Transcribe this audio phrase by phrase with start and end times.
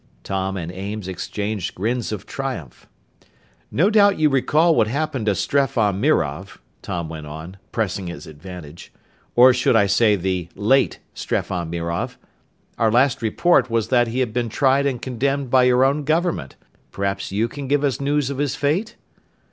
[0.23, 2.87] Tom and Ames exchanged grins of triumph.
[3.69, 8.91] "No doubt you recall what happened to Streffan Mirov," Tom went on, pressing his advantage.
[9.35, 12.17] "Or should I say the late Streffan Mirov?
[12.79, 16.55] Our last report was that he had been tried and condemned by your own government.
[16.91, 18.95] Perhaps you can give us news of his fate?"